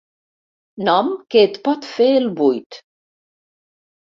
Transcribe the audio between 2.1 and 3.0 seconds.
el buit.